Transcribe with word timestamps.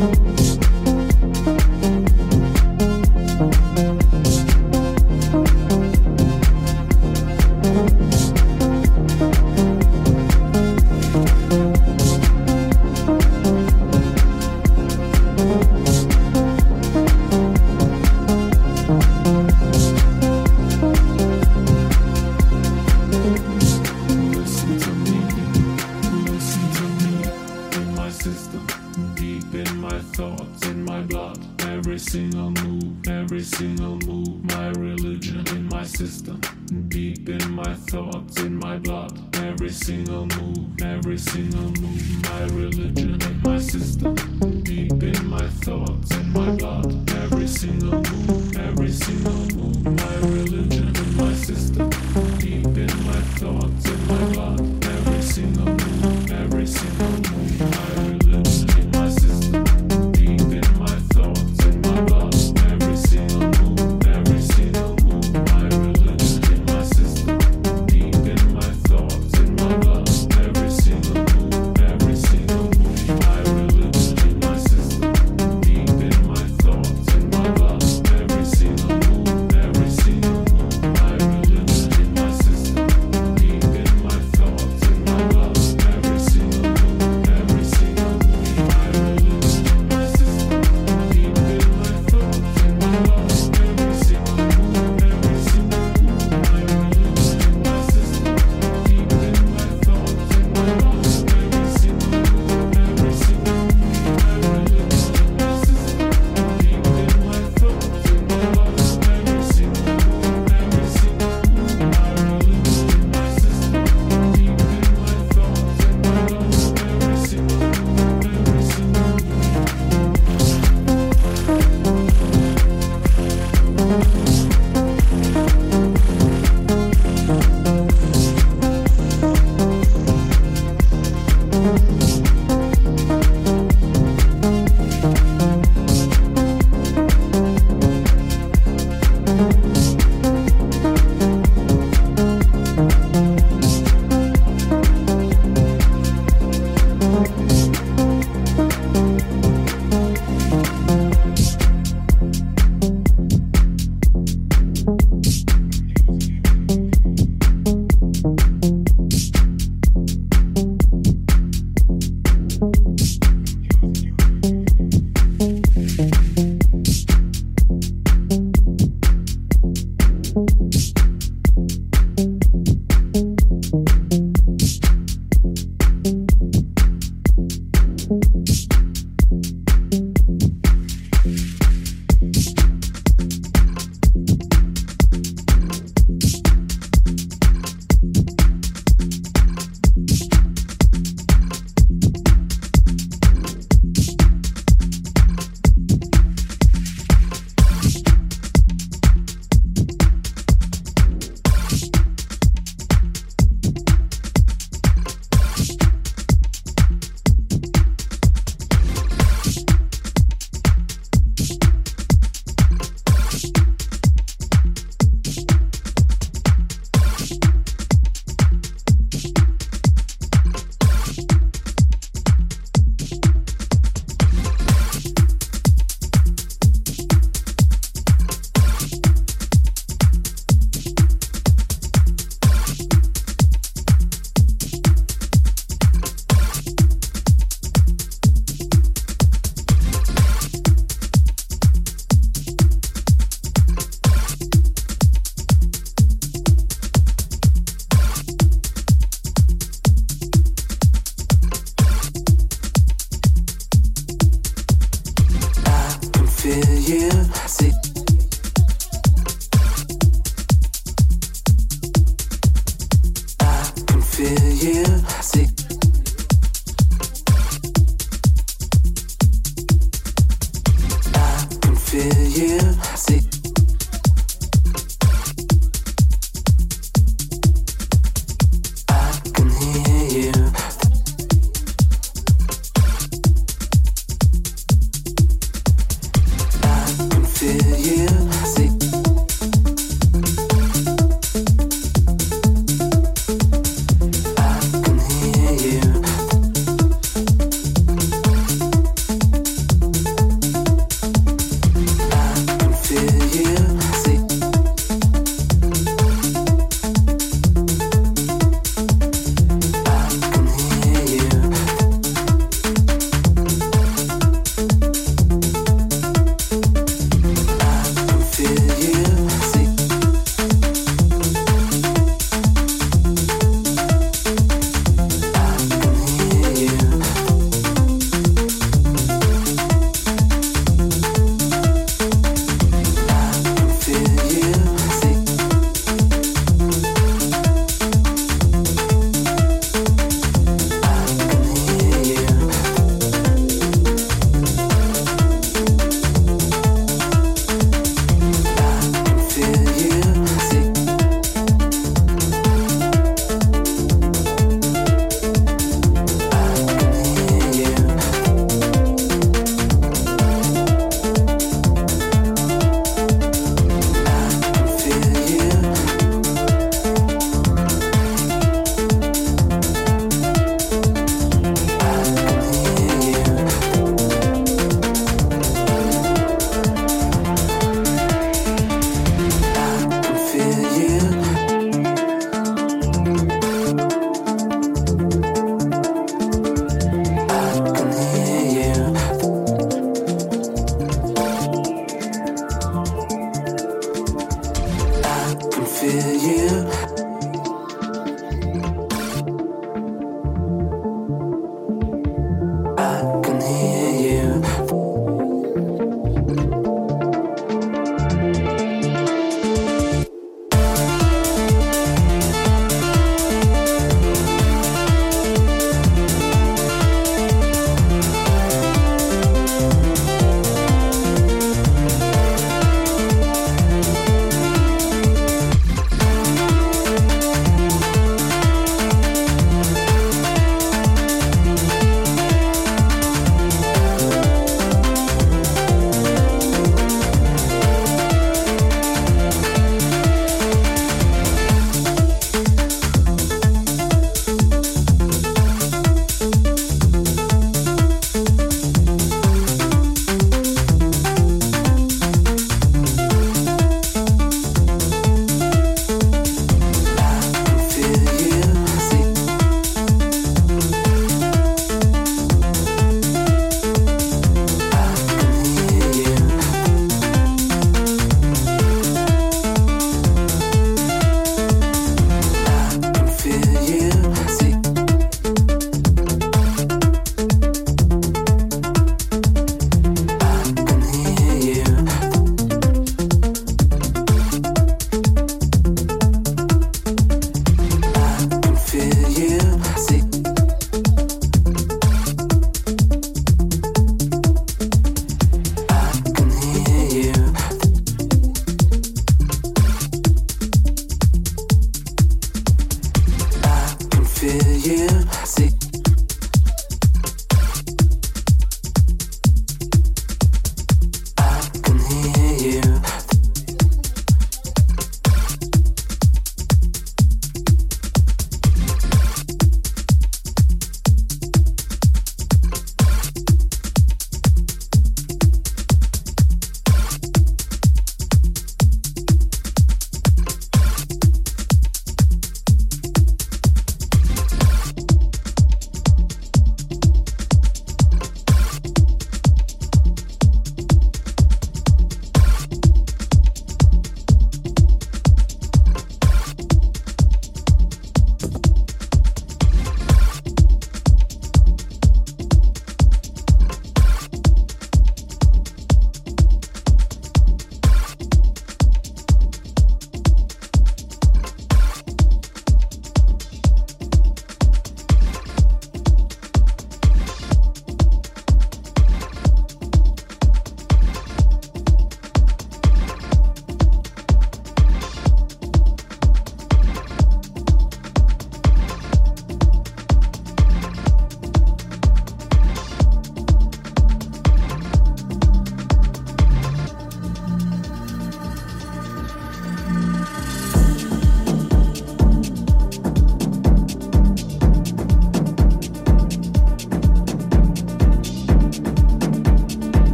Listen 0.00 0.29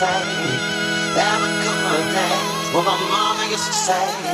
say 0.00 0.06
that 1.12 1.34
would 1.44 1.56
come 1.60 1.92
a 1.92 2.00
day 2.16 2.40
when 2.72 2.84
my 2.88 2.96
mama 3.12 3.44
used 3.52 3.66
to 3.66 3.72
say 3.72 4.29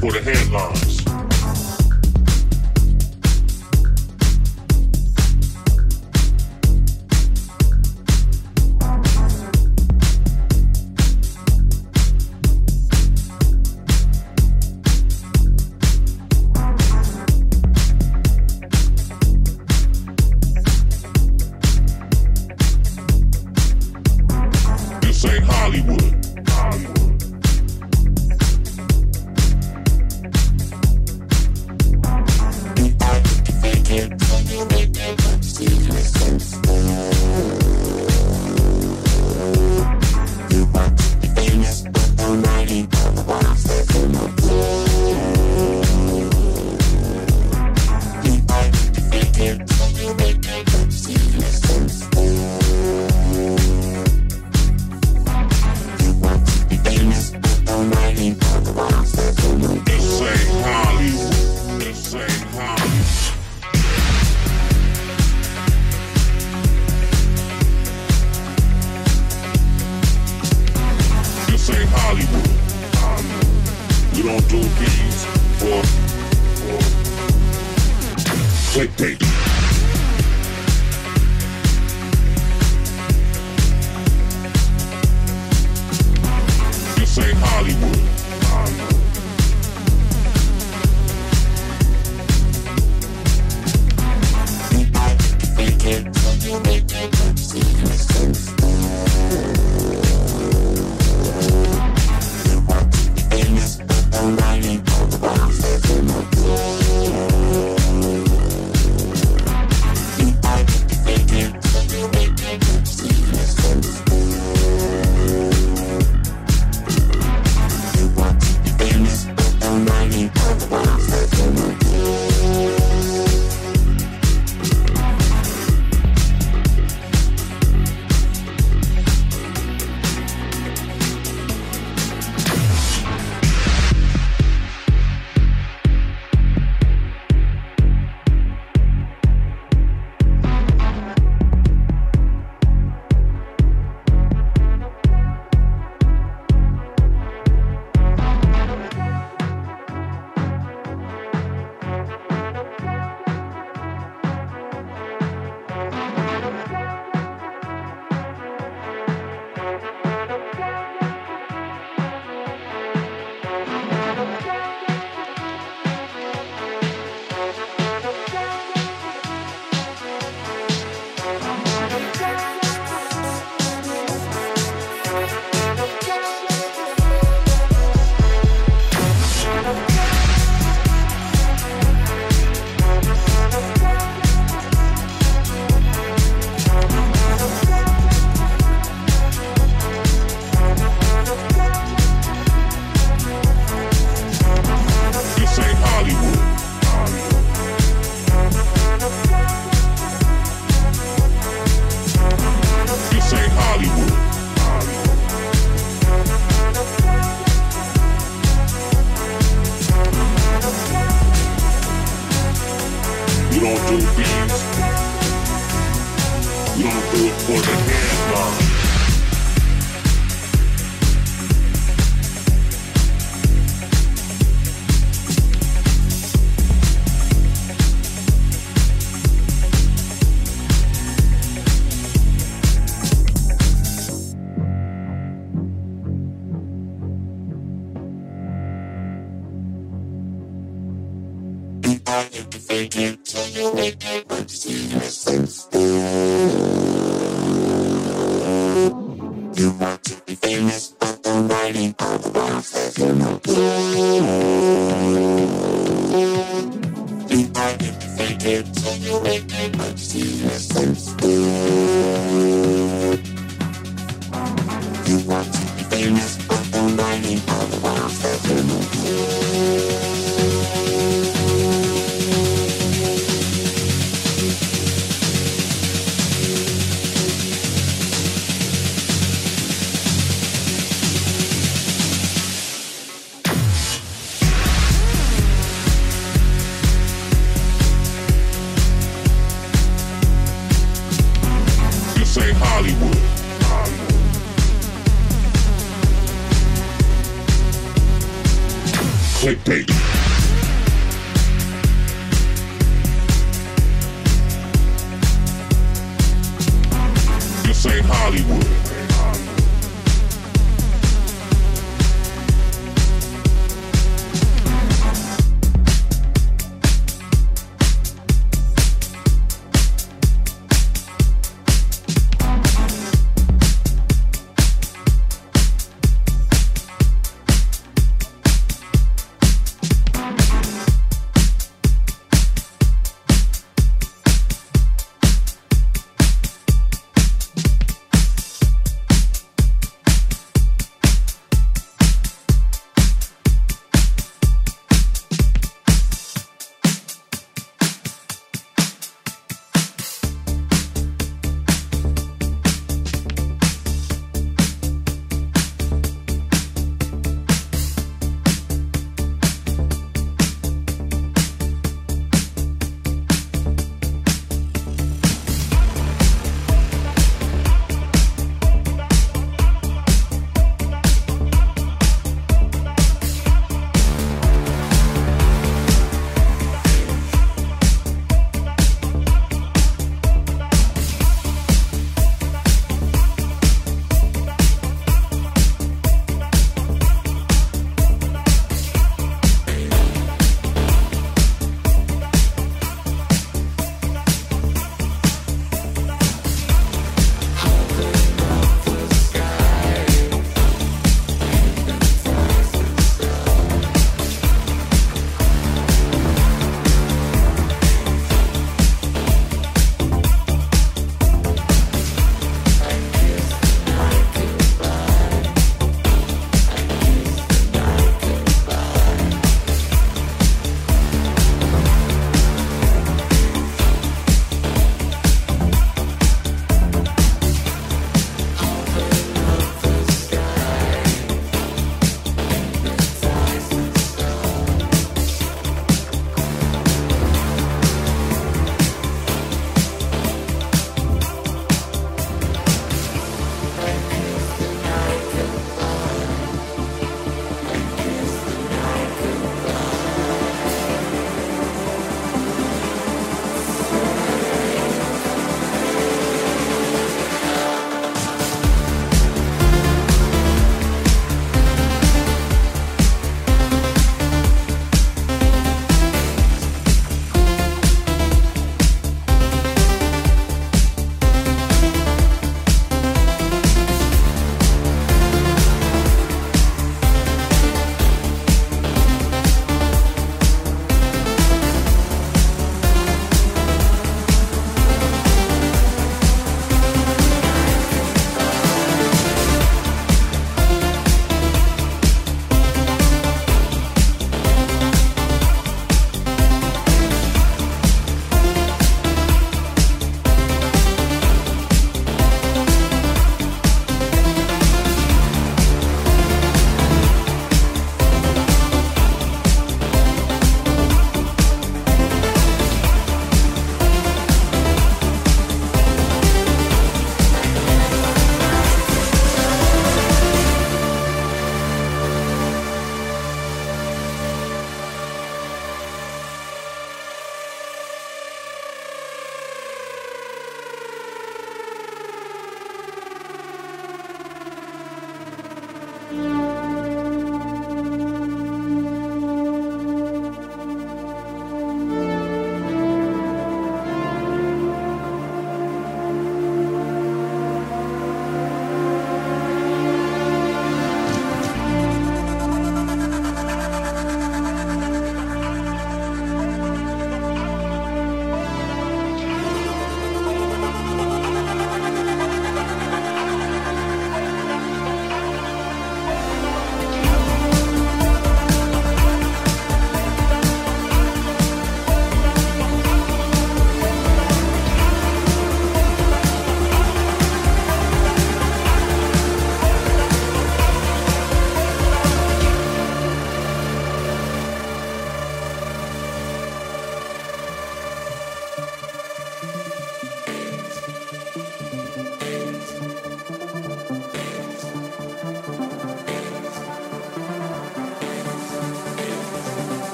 for 0.00 0.12
the 0.12 0.20
headlines. 0.20 1.07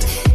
Sunday. 0.00 0.27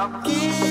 aqui. 0.00 0.69